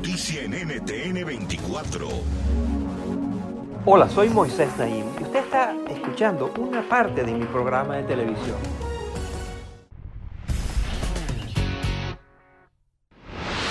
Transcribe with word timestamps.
Noticia 0.00 0.44
en 0.44 0.52
NTN 0.52 1.26
24. 1.26 2.08
Hola, 3.84 4.08
soy 4.08 4.30
Moisés 4.30 4.74
Naim 4.78 5.04
y 5.20 5.24
usted 5.24 5.40
está 5.40 5.76
escuchando 5.90 6.50
una 6.58 6.88
parte 6.88 7.22
de 7.22 7.34
mi 7.34 7.44
programa 7.44 7.98
de 7.98 8.04
televisión. 8.04 8.56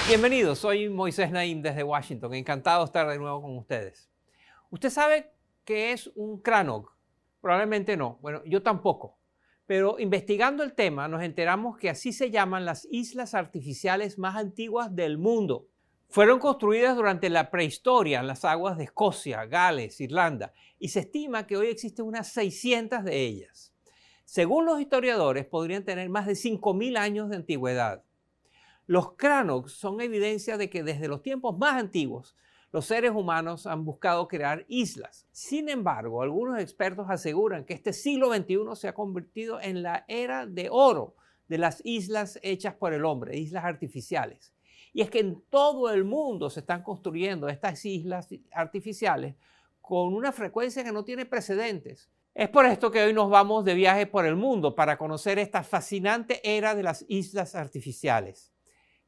Bienvenidos, 0.08 0.60
soy 0.60 0.88
Moisés 0.88 1.32
Naim 1.32 1.64
desde 1.64 1.82
Washington. 1.82 2.36
Encantado 2.36 2.82
de 2.82 2.86
estar 2.86 3.10
de 3.10 3.18
nuevo 3.18 3.42
con 3.42 3.58
ustedes. 3.58 4.12
¿Usted 4.70 4.92
sabe 4.92 5.32
qué 5.66 5.94
es 5.94 6.12
un 6.14 6.44
Cranog? 6.44 6.92
Probablemente 7.42 7.98
no. 7.98 8.20
Bueno, 8.22 8.44
yo 8.46 8.62
tampoco. 8.62 9.18
Pero 9.66 9.98
investigando 9.98 10.62
el 10.62 10.74
tema 10.74 11.08
nos 11.08 11.24
enteramos 11.24 11.80
que 11.80 11.90
así 11.90 12.14
se 12.14 12.30
llaman 12.30 12.66
las 12.66 12.88
islas 12.92 13.34
artificiales 13.34 14.20
más 14.20 14.36
antiguas 14.36 14.96
del 14.96 15.18
mundo. 15.18 15.69
Fueron 16.12 16.40
construidas 16.40 16.96
durante 16.96 17.30
la 17.30 17.52
prehistoria 17.52 18.20
en 18.20 18.26
las 18.26 18.44
aguas 18.44 18.78
de 18.78 18.86
Escocia, 18.86 19.46
Gales, 19.46 20.02
Irlanda, 20.02 20.54
y 20.80 20.90
se 20.90 21.02
estima 21.02 21.46
que 21.46 21.56
hoy 21.56 21.68
existen 21.68 22.08
unas 22.08 22.30
600 22.30 23.04
de 23.04 23.16
ellas. 23.16 23.72
Según 24.26 24.66
los 24.66 24.82
historiadores, 24.82 25.46
podrían 25.46 25.86
tener 25.86 26.10
más 26.10 26.26
de 26.26 26.34
5.000 26.34 26.98
años 26.98 27.30
de 27.30 27.36
antigüedad. 27.36 28.04
Los 28.88 29.14
cranogs 29.18 29.74
son 29.74 30.02
evidencia 30.02 30.58
de 30.58 30.68
que 30.72 30.82
desde 30.82 31.08
los 31.08 31.22
tiempos 31.22 31.60
más 31.60 31.76
antiguos 31.76 32.36
los 32.72 32.88
seres 32.88 33.12
humanos 33.12 33.68
han 33.68 33.86
buscado 33.86 34.28
crear 34.28 34.66
islas. 34.68 35.28
Sin 35.32 35.70
embargo, 35.70 36.24
algunos 36.24 36.60
expertos 36.60 37.06
aseguran 37.08 37.66
que 37.66 37.76
este 37.76 37.94
siglo 37.94 38.34
XXI 38.34 38.58
se 38.74 38.88
ha 38.88 38.96
convertido 38.96 39.62
en 39.62 39.84
la 39.84 40.06
era 40.08 40.48
de 40.48 40.70
oro 40.72 41.16
de 41.48 41.60
las 41.60 41.84
islas 41.86 42.40
hechas 42.42 42.74
por 42.74 42.94
el 42.94 43.06
hombre, 43.06 43.38
islas 43.38 43.64
artificiales. 43.64 44.54
Y 44.94 45.02
es 45.02 45.10
que 45.10 45.20
en 45.20 45.42
todo 45.50 45.92
el 45.92 46.04
mundo 46.04 46.50
se 46.50 46.62
están 46.62 46.84
construyendo 46.84 47.48
estas 47.48 47.84
islas 47.86 48.28
artificiales 48.52 49.36
con 49.82 50.14
una 50.14 50.32
frecuencia 50.32 50.84
que 50.84 50.92
no 50.92 51.04
tiene 51.04 51.26
precedentes. 51.26 52.10
Es 52.34 52.50
por 52.50 52.66
esto 52.66 52.92
que 52.92 53.04
hoy 53.04 53.14
nos 53.14 53.30
vamos 53.30 53.66
de 53.66 53.74
viaje 53.74 54.06
por 54.06 54.26
el 54.26 54.36
mundo 54.36 54.76
para 54.76 54.98
conocer 54.98 55.40
esta 55.40 55.64
fascinante 55.64 56.42
era 56.44 56.76
de 56.76 56.84
las 56.84 57.06
islas 57.08 57.56
artificiales. 57.56 58.54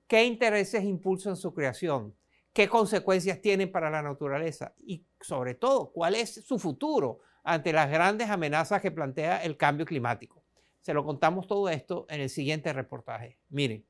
¿Qué 0.07 0.25
intereses 0.25 0.83
impulsan 0.83 1.35
su 1.35 1.53
creación? 1.53 2.15
qué 2.53 2.67
consecuencias 2.67 3.41
tienen 3.41 3.71
para 3.71 3.89
la 3.89 4.01
naturaleza 4.01 4.73
y 4.77 5.05
sobre 5.19 5.55
todo 5.55 5.91
cuál 5.91 6.15
es 6.15 6.45
su 6.45 6.59
futuro 6.59 7.19
ante 7.43 7.73
las 7.73 7.89
grandes 7.89 8.29
amenazas 8.29 8.81
que 8.81 8.91
plantea 8.91 9.43
el 9.43 9.57
cambio 9.57 9.85
climático. 9.85 10.43
Se 10.79 10.93
lo 10.93 11.03
contamos 11.03 11.47
todo 11.47 11.69
esto 11.69 12.05
en 12.09 12.21
el 12.21 12.29
siguiente 12.29 12.73
reportaje. 12.73 13.37
Miren. 13.49 13.85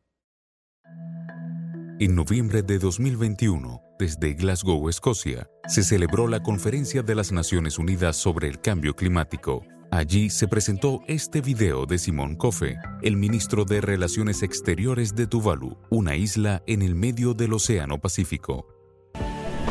En 2.01 2.15
noviembre 2.15 2.63
de 2.63 2.79
2021, 2.79 3.79
desde 3.99 4.33
Glasgow, 4.33 4.89
Escocia, 4.89 5.47
se 5.67 5.83
celebró 5.83 6.27
la 6.27 6.41
Conferencia 6.41 7.03
de 7.03 7.13
las 7.13 7.31
Naciones 7.31 7.77
Unidas 7.77 8.15
sobre 8.15 8.47
el 8.47 8.59
Cambio 8.59 8.95
Climático 8.95 9.61
Allí 9.91 10.31
se 10.31 10.47
presentó 10.47 11.01
este 11.07 11.41
video 11.41 11.85
de 11.85 11.99
Simón 11.99 12.37
Kofe, 12.37 12.77
el 13.03 13.17
ministro 13.17 13.65
de 13.65 13.81
Relaciones 13.81 14.41
Exteriores 14.41 15.13
de 15.13 15.27
Tuvalu, 15.27 15.77
una 15.91 16.15
isla 16.15 16.63
en 16.65 16.81
el 16.81 16.95
medio 16.95 17.35
del 17.35 17.53
Océano 17.53 17.99
Pacífico. 17.99 18.65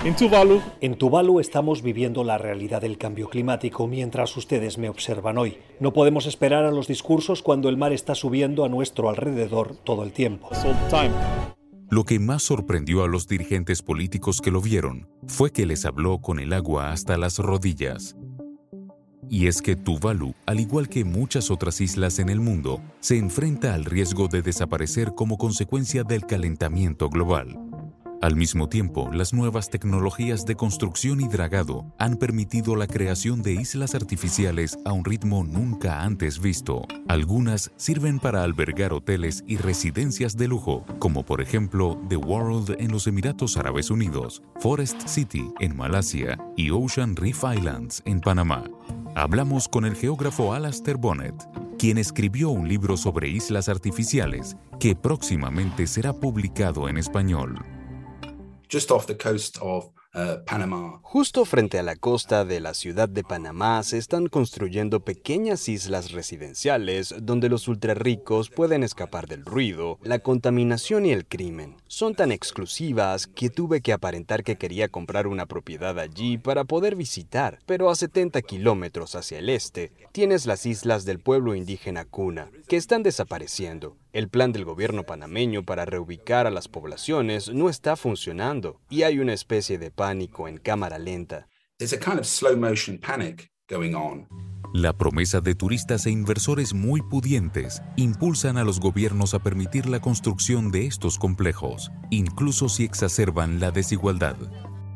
En 0.04 0.14
Tuvalu. 0.14 0.60
en 0.80 0.94
Tuvalu 0.94 1.40
estamos 1.40 1.82
viviendo 1.82 2.22
la 2.22 2.38
realidad 2.38 2.80
del 2.80 2.96
cambio 2.96 3.28
climático 3.28 3.88
mientras 3.88 4.36
ustedes 4.36 4.78
me 4.78 4.88
observan 4.88 5.36
hoy. 5.36 5.58
No 5.80 5.92
podemos 5.92 6.26
esperar 6.26 6.64
a 6.64 6.70
los 6.70 6.86
discursos 6.86 7.42
cuando 7.42 7.68
el 7.68 7.76
mar 7.76 7.92
está 7.92 8.14
subiendo 8.14 8.64
a 8.64 8.68
nuestro 8.68 9.08
alrededor 9.08 9.74
todo 9.74 10.04
el 10.04 10.12
tiempo. 10.12 10.50
Lo 11.90 12.04
que 12.04 12.20
más 12.20 12.44
sorprendió 12.44 13.02
a 13.02 13.08
los 13.08 13.26
dirigentes 13.26 13.82
políticos 13.82 14.40
que 14.40 14.52
lo 14.52 14.60
vieron 14.60 15.08
fue 15.26 15.50
que 15.50 15.66
les 15.66 15.84
habló 15.84 16.20
con 16.20 16.38
el 16.38 16.52
agua 16.52 16.92
hasta 16.92 17.18
las 17.18 17.38
rodillas. 17.38 18.14
Y 19.28 19.48
es 19.48 19.60
que 19.60 19.74
Tuvalu, 19.74 20.34
al 20.46 20.60
igual 20.60 20.88
que 20.88 21.04
muchas 21.04 21.50
otras 21.50 21.80
islas 21.80 22.20
en 22.20 22.28
el 22.28 22.38
mundo, 22.38 22.80
se 23.00 23.18
enfrenta 23.18 23.74
al 23.74 23.84
riesgo 23.84 24.28
de 24.28 24.40
desaparecer 24.40 25.14
como 25.16 25.36
consecuencia 25.36 26.04
del 26.04 26.26
calentamiento 26.26 27.08
global. 27.08 27.69
Al 28.20 28.36
mismo 28.36 28.68
tiempo, 28.68 29.08
las 29.14 29.32
nuevas 29.32 29.70
tecnologías 29.70 30.44
de 30.44 30.54
construcción 30.54 31.22
y 31.22 31.28
dragado 31.28 31.86
han 31.98 32.16
permitido 32.16 32.76
la 32.76 32.86
creación 32.86 33.40
de 33.40 33.54
islas 33.54 33.94
artificiales 33.94 34.78
a 34.84 34.92
un 34.92 35.06
ritmo 35.06 35.42
nunca 35.42 36.02
antes 36.02 36.38
visto. 36.38 36.82
Algunas 37.08 37.72
sirven 37.76 38.18
para 38.18 38.42
albergar 38.42 38.92
hoteles 38.92 39.42
y 39.46 39.56
residencias 39.56 40.36
de 40.36 40.48
lujo, 40.48 40.84
como 40.98 41.24
por 41.24 41.40
ejemplo 41.40 41.98
The 42.10 42.16
World 42.16 42.76
en 42.78 42.92
los 42.92 43.06
Emiratos 43.06 43.56
Árabes 43.56 43.90
Unidos, 43.90 44.42
Forest 44.58 45.08
City 45.08 45.50
en 45.58 45.74
Malasia 45.74 46.38
y 46.58 46.68
Ocean 46.68 47.16
Reef 47.16 47.42
Islands 47.42 48.02
en 48.04 48.20
Panamá. 48.20 48.64
Hablamos 49.14 49.66
con 49.66 49.86
el 49.86 49.96
geógrafo 49.96 50.52
Alastair 50.52 50.98
Bonnet, 50.98 51.34
quien 51.78 51.96
escribió 51.96 52.50
un 52.50 52.68
libro 52.68 52.98
sobre 52.98 53.30
islas 53.30 53.70
artificiales 53.70 54.58
que 54.78 54.94
próximamente 54.94 55.86
será 55.86 56.12
publicado 56.12 56.86
en 56.90 56.98
español. 56.98 57.79
Just 58.70 58.92
off 58.92 59.06
the 59.06 59.16
coast 59.16 59.58
of 59.60 59.90
Uh, 60.12 60.42
Justo 61.02 61.44
frente 61.44 61.78
a 61.78 61.84
la 61.84 61.94
costa 61.94 62.44
de 62.44 62.58
la 62.58 62.74
ciudad 62.74 63.08
de 63.08 63.22
Panamá 63.22 63.80
se 63.84 63.96
están 63.96 64.26
construyendo 64.26 65.04
pequeñas 65.04 65.68
islas 65.68 66.10
residenciales 66.10 67.14
donde 67.22 67.48
los 67.48 67.68
ultrarricos 67.68 68.50
pueden 68.50 68.82
escapar 68.82 69.28
del 69.28 69.44
ruido, 69.44 70.00
la 70.02 70.18
contaminación 70.18 71.06
y 71.06 71.12
el 71.12 71.26
crimen. 71.26 71.76
Son 71.86 72.16
tan 72.16 72.32
exclusivas 72.32 73.28
que 73.28 73.50
tuve 73.50 73.82
que 73.82 73.92
aparentar 73.92 74.42
que 74.42 74.56
quería 74.56 74.88
comprar 74.88 75.28
una 75.28 75.46
propiedad 75.46 75.96
allí 76.00 76.38
para 76.38 76.64
poder 76.64 76.96
visitar, 76.96 77.60
pero 77.64 77.88
a 77.88 77.94
70 77.94 78.42
kilómetros 78.42 79.14
hacia 79.14 79.38
el 79.38 79.48
este 79.48 79.92
tienes 80.10 80.44
las 80.44 80.66
islas 80.66 81.04
del 81.04 81.20
pueblo 81.20 81.54
indígena 81.54 82.04
Cuna, 82.04 82.50
que 82.66 82.76
están 82.76 83.04
desapareciendo. 83.04 83.96
El 84.12 84.28
plan 84.28 84.50
del 84.50 84.64
gobierno 84.64 85.04
panameño 85.04 85.62
para 85.62 85.84
reubicar 85.84 86.48
a 86.48 86.50
las 86.50 86.66
poblaciones 86.66 87.48
no 87.48 87.68
está 87.68 87.94
funcionando 87.94 88.80
y 88.90 89.02
hay 89.02 89.20
una 89.20 89.32
especie 89.32 89.78
de 89.78 89.92
pánico 89.92 90.48
en 90.48 90.58
cámara 90.58 90.98
lenta. 90.98 91.46
La 94.72 94.92
promesa 94.96 95.40
de 95.40 95.54
turistas 95.54 96.06
e 96.06 96.10
inversores 96.10 96.74
muy 96.74 97.02
pudientes 97.02 97.82
impulsan 97.96 98.58
a 98.58 98.64
los 98.64 98.80
gobiernos 98.80 99.34
a 99.34 99.38
permitir 99.38 99.88
la 99.88 100.00
construcción 100.00 100.72
de 100.72 100.86
estos 100.86 101.16
complejos, 101.16 101.92
incluso 102.10 102.68
si 102.68 102.84
exacerban 102.84 103.60
la 103.60 103.70
desigualdad. 103.70 104.36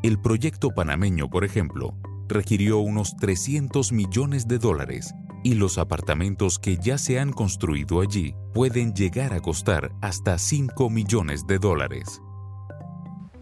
El 0.02 0.20
proyecto 0.20 0.70
panameño, 0.70 1.30
por 1.30 1.44
ejemplo, 1.44 1.94
requirió 2.28 2.78
unos 2.78 3.16
300 3.16 3.92
millones 3.92 4.48
de 4.48 4.58
dólares 4.58 5.14
y 5.44 5.54
los 5.54 5.78
apartamentos 5.78 6.58
que 6.58 6.78
ya 6.78 6.98
se 6.98 7.20
han 7.20 7.32
construido 7.32 8.00
allí 8.00 8.34
pueden 8.52 8.94
llegar 8.94 9.32
a 9.34 9.40
costar 9.40 9.94
hasta 10.00 10.38
5 10.38 10.90
millones 10.90 11.46
de 11.46 11.58
dólares. 11.58 12.20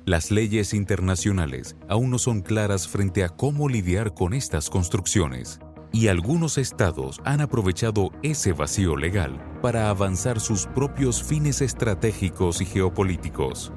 Las 0.05 0.33
leyes 0.33 0.75
internacionales 0.75 1.77
aún 1.89 2.11
no 2.11 2.19
son 2.19 2.43
claras 2.43 2.89
frente 2.89 3.23
a 3.23 3.29
cómo 3.29 3.69
lidiar 3.69 4.13
con 4.13 4.35
estas 4.35 4.69
construcciones. 4.69 5.61
y 5.95 6.09
algunos 6.09 6.57
estados 6.57 7.21
han 7.23 7.43
aprovechado 7.43 8.13
ese 8.23 8.55
vacío 8.55 8.97
legal 8.97 9.39
para 9.61 9.91
avanzar 9.91 10.41
sus 10.41 10.67
propios 10.67 11.23
fines 11.23 11.61
estratégicos 11.61 12.63
y 12.63 12.65
geopolíticos. 12.65 13.75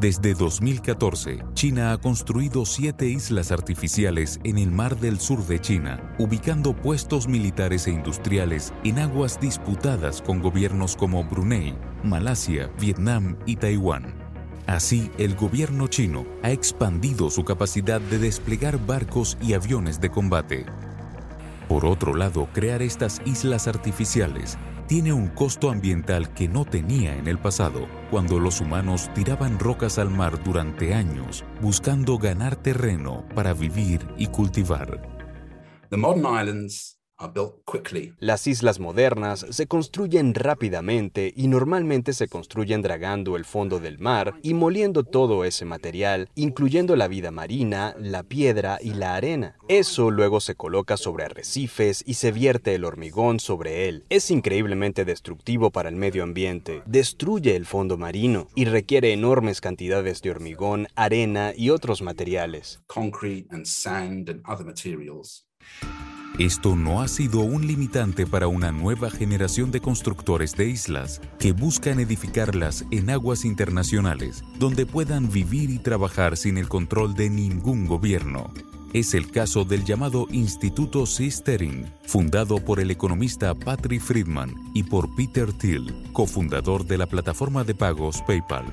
Desde 0.00 0.32
2014, 0.32 1.44
China 1.52 1.92
ha 1.92 1.98
construido 1.98 2.64
siete 2.64 3.04
islas 3.04 3.52
artificiales 3.52 4.40
en 4.44 4.56
el 4.56 4.70
mar 4.70 4.98
del 4.98 5.20
sur 5.20 5.46
de 5.46 5.60
China, 5.60 6.14
ubicando 6.16 6.74
puestos 6.74 7.28
militares 7.28 7.86
e 7.86 7.90
industriales 7.90 8.72
en 8.82 8.98
aguas 8.98 9.38
disputadas 9.38 10.22
con 10.22 10.40
gobiernos 10.40 10.96
como 10.96 11.22
Brunei, 11.24 11.74
Malasia, 12.02 12.70
Vietnam 12.80 13.36
y 13.44 13.56
Taiwán. 13.56 14.14
Así, 14.66 15.10
el 15.18 15.34
gobierno 15.34 15.86
chino 15.86 16.24
ha 16.42 16.50
expandido 16.50 17.28
su 17.28 17.44
capacidad 17.44 18.00
de 18.00 18.18
desplegar 18.18 18.78
barcos 18.86 19.36
y 19.42 19.52
aviones 19.52 20.00
de 20.00 20.08
combate. 20.08 20.64
Por 21.68 21.84
otro 21.84 22.14
lado, 22.14 22.48
crear 22.54 22.80
estas 22.80 23.20
islas 23.26 23.68
artificiales 23.68 24.56
tiene 24.90 25.12
un 25.12 25.28
costo 25.28 25.70
ambiental 25.70 26.34
que 26.34 26.48
no 26.48 26.64
tenía 26.64 27.14
en 27.14 27.28
el 27.28 27.38
pasado, 27.38 27.86
cuando 28.10 28.40
los 28.40 28.60
humanos 28.60 29.08
tiraban 29.14 29.60
rocas 29.60 30.00
al 30.00 30.10
mar 30.10 30.42
durante 30.42 30.94
años 30.94 31.44
buscando 31.60 32.18
ganar 32.18 32.56
terreno 32.56 33.24
para 33.36 33.54
vivir 33.54 34.08
y 34.16 34.26
cultivar. 34.26 35.00
The 35.90 35.96
modern 35.96 36.26
islands 36.26 36.99
las 38.18 38.46
islas 38.46 38.80
modernas 38.80 39.46
se 39.50 39.66
construyen 39.66 40.34
rápidamente 40.34 41.32
y 41.36 41.48
normalmente 41.48 42.14
se 42.14 42.28
construyen 42.28 42.80
dragando 42.80 43.36
el 43.36 43.44
fondo 43.44 43.78
del 43.78 43.98
mar 43.98 44.34
y 44.42 44.54
moliendo 44.54 45.04
todo 45.04 45.44
ese 45.44 45.66
material, 45.66 46.30
incluyendo 46.34 46.96
la 46.96 47.08
vida 47.08 47.30
marina, 47.30 47.94
la 47.98 48.22
piedra 48.22 48.78
y 48.80 48.94
la 48.94 49.16
arena. 49.16 49.56
Eso 49.68 50.10
luego 50.10 50.40
se 50.40 50.54
coloca 50.54 50.96
sobre 50.96 51.24
arrecifes 51.24 52.02
y 52.06 52.14
se 52.14 52.32
vierte 52.32 52.74
el 52.74 52.84
hormigón 52.84 53.38
sobre 53.38 53.88
él. 53.88 54.04
Es 54.08 54.30
increíblemente 54.30 55.04
destructivo 55.04 55.70
para 55.70 55.90
el 55.90 55.96
medio 55.96 56.22
ambiente, 56.22 56.82
destruye 56.86 57.54
el 57.54 57.66
fondo 57.66 57.98
marino 57.98 58.48
y 58.54 58.64
requiere 58.64 59.12
enormes 59.12 59.60
cantidades 59.60 60.22
de 60.22 60.30
hormigón, 60.30 60.88
arena 60.94 61.52
y 61.54 61.68
otros 61.68 62.00
materiales. 62.00 62.80
Esto 66.40 66.74
no 66.74 67.02
ha 67.02 67.08
sido 67.08 67.40
un 67.40 67.66
limitante 67.66 68.26
para 68.26 68.48
una 68.48 68.72
nueva 68.72 69.10
generación 69.10 69.70
de 69.70 69.82
constructores 69.82 70.56
de 70.56 70.70
islas 70.70 71.20
que 71.38 71.52
buscan 71.52 72.00
edificarlas 72.00 72.86
en 72.90 73.10
aguas 73.10 73.44
internacionales 73.44 74.42
donde 74.58 74.86
puedan 74.86 75.30
vivir 75.30 75.68
y 75.68 75.78
trabajar 75.78 76.38
sin 76.38 76.56
el 76.56 76.66
control 76.66 77.12
de 77.12 77.28
ningún 77.28 77.86
gobierno. 77.86 78.54
Es 78.94 79.12
el 79.12 79.30
caso 79.30 79.66
del 79.66 79.84
llamado 79.84 80.28
Instituto 80.30 81.04
Seasteering, 81.04 81.92
fundado 82.06 82.56
por 82.64 82.80
el 82.80 82.90
economista 82.90 83.54
Patrick 83.54 84.00
Friedman 84.00 84.54
y 84.72 84.84
por 84.84 85.14
Peter 85.14 85.52
Thiel, 85.52 85.94
cofundador 86.14 86.86
de 86.86 86.96
la 86.96 87.06
plataforma 87.06 87.64
de 87.64 87.74
pagos 87.74 88.22
PayPal. 88.22 88.64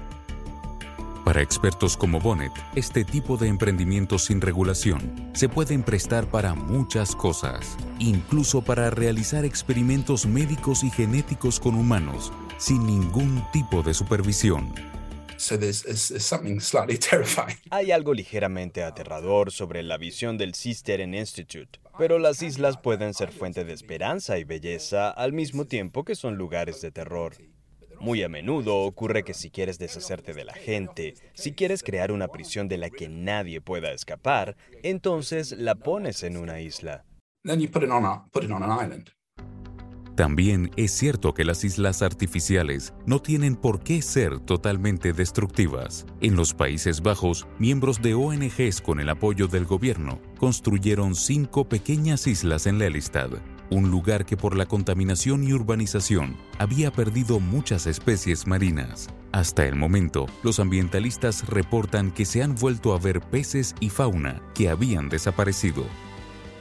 Para 1.28 1.42
expertos 1.42 1.98
como 1.98 2.22
Bonnet, 2.22 2.54
este 2.74 3.04
tipo 3.04 3.36
de 3.36 3.50
emprendimientos 3.50 4.24
sin 4.24 4.40
regulación 4.40 5.30
se 5.34 5.50
pueden 5.50 5.84
prestar 5.84 6.32
para 6.32 6.56
muchas 6.56 7.18
cosas, 7.18 7.76
incluso 8.00 8.62
para 8.62 8.90
realizar 8.92 9.44
experimentos 9.44 10.26
médicos 10.26 10.86
y 10.86 10.90
genéticos 10.90 11.60
con 11.60 11.76
humanos 11.76 12.32
sin 12.58 12.88
ningún 12.88 13.44
tipo 13.52 13.84
de 13.84 13.94
supervisión. 13.94 14.74
Hay 17.72 17.92
algo 17.92 18.14
ligeramente 18.14 18.84
aterrador 18.84 19.52
sobre 19.52 19.84
la 19.84 19.98
visión 19.98 20.38
del 20.38 20.56
Cistern 20.56 21.14
Institute, 21.14 21.82
pero 21.98 22.20
las 22.20 22.42
islas 22.42 22.78
pueden 22.78 23.14
ser 23.14 23.34
fuente 23.34 23.66
de 23.66 23.74
esperanza 23.74 24.38
y 24.38 24.46
belleza 24.46 25.10
al 25.10 25.34
mismo 25.34 25.66
tiempo 25.66 26.06
que 26.06 26.16
son 26.16 26.38
lugares 26.38 26.80
de 26.80 26.94
terror. 26.94 27.36
Muy 28.00 28.24
a 28.24 28.30
menudo 28.30 28.78
ocurre 28.78 29.24
que 29.24 29.34
si 29.34 29.50
quieres 29.50 29.80
deshacerte 29.80 30.34
de 30.34 30.46
la 30.46 30.54
gente, 30.54 31.16
si 31.34 31.54
quieres 31.54 31.84
crear 31.84 32.12
una 32.12 32.28
prisión 32.28 32.68
de 32.68 32.78
la 32.78 32.90
que 32.90 33.10
nadie 33.10 33.62
pueda 33.62 33.92
escapar, 33.92 34.56
entonces 34.84 35.52
la 35.52 35.76
pones 35.76 36.24
en 36.24 36.38
una 36.38 36.62
isla. 36.62 37.06
También 40.18 40.72
es 40.78 40.94
cierto 40.94 41.36
que 41.36 41.46
las 41.46 41.64
islas 41.64 42.02
artificiales 42.02 42.96
no 43.06 43.22
tienen 43.22 43.56
por 43.56 43.82
qué 43.84 44.02
ser 44.02 44.40
totalmente 44.40 45.14
destructivas. 45.14 46.08
En 46.22 46.36
los 46.36 46.56
Países 46.56 47.02
Bajos, 47.02 47.46
miembros 47.60 48.02
de 48.02 48.16
ONGs 48.16 48.82
con 48.82 49.00
el 49.00 49.10
apoyo 49.10 49.48
del 49.48 49.66
gobierno 49.66 50.20
construyeron 50.40 51.14
cinco 51.14 51.70
pequeñas 51.70 52.26
islas 52.26 52.66
en 52.66 52.80
Lelystad, 52.80 53.30
un 53.70 53.92
lugar 53.92 54.26
que 54.26 54.38
por 54.38 54.56
la 54.56 54.66
contaminación 54.66 55.44
y 55.44 55.54
urbanización 55.54 56.38
había 56.58 56.92
perdido 56.92 57.40
muchas 57.40 57.88
especies 57.88 58.48
marinas. 58.48 59.08
Hasta 59.32 59.66
el 59.66 59.76
momento, 59.76 60.26
los 60.44 60.60
ambientalistas 60.60 61.48
reportan 61.48 62.12
que 62.12 62.26
se 62.26 62.44
han 62.44 62.56
vuelto 62.56 62.94
a 62.94 63.00
ver 63.00 63.22
peces 63.22 63.76
y 63.80 63.90
fauna 63.90 64.42
que 64.56 64.70
habían 64.70 65.10
desaparecido. 65.10 65.86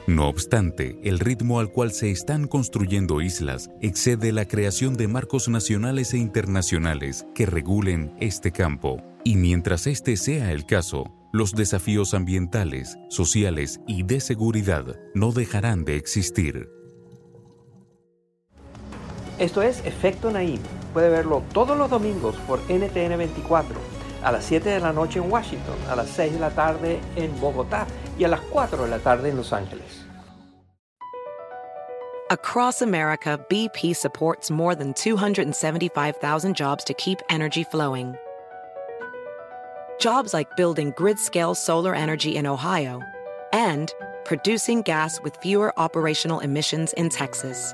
No 0.07 0.29
obstante, 0.29 0.97
el 1.03 1.19
ritmo 1.19 1.59
al 1.59 1.69
cual 1.69 1.91
se 1.91 2.11
están 2.11 2.47
construyendo 2.47 3.19
islas 3.19 3.69
excede 3.81 4.31
la 4.31 4.47
creación 4.47 4.95
de 4.95 5.09
marcos 5.09 5.49
nacionales 5.49 6.13
e 6.13 6.17
internacionales 6.17 7.25
que 7.35 7.45
regulen 7.45 8.15
este 8.21 8.53
campo. 8.53 9.01
Y 9.25 9.35
mientras 9.35 9.85
este 9.85 10.15
sea 10.15 10.53
el 10.53 10.65
caso, 10.65 11.13
los 11.33 11.51
desafíos 11.51 12.13
ambientales, 12.13 12.97
sociales 13.09 13.81
y 13.85 14.03
de 14.03 14.21
seguridad 14.21 14.95
no 15.13 15.33
dejarán 15.33 15.83
de 15.83 15.97
existir. 15.97 16.69
Esto 19.39 19.61
es 19.61 19.85
Efecto 19.85 20.31
Naim. 20.31 20.59
Puede 20.93 21.09
verlo 21.09 21.43
todos 21.53 21.77
los 21.77 21.91
domingos 21.91 22.35
por 22.47 22.59
NTN 22.71 23.17
24, 23.17 23.75
a 24.23 24.31
las 24.31 24.43
7 24.45 24.67
de 24.67 24.79
la 24.79 24.91
noche 24.91 25.19
en 25.19 25.31
Washington, 25.31 25.75
a 25.87 25.95
las 25.95 26.09
6 26.09 26.33
de 26.33 26.39
la 26.39 26.49
tarde 26.49 26.99
en 27.15 27.39
Bogotá 27.39 27.85
y 28.17 28.23
a 28.23 28.29
las 28.29 28.41
4 28.41 28.85
de 28.85 28.89
la 28.89 28.97
tarde 28.97 29.29
en 29.29 29.37
Los 29.37 29.53
Ángeles. 29.53 30.05
Across 32.31 32.81
America, 32.81 33.39
BP 33.47 33.95
supports 33.95 34.49
more 34.49 34.75
than 34.75 34.93
275,000 34.95 36.55
jobs 36.55 36.83
to 36.83 36.93
keep 36.95 37.19
energy 37.29 37.63
flowing. 37.63 38.15
Jobs 39.99 40.33
like 40.33 40.57
building 40.57 40.93
grid-scale 40.97 41.53
solar 41.53 41.93
energy 41.95 42.35
in 42.35 42.47
Ohio 42.47 43.01
and 43.53 43.93
producing 44.25 44.81
gas 44.81 45.21
with 45.21 45.37
fewer 45.37 45.71
operational 45.77 46.39
emissions 46.39 46.91
in 46.93 47.09
Texas. 47.09 47.73